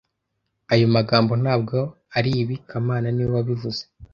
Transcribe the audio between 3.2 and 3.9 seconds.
wabivuze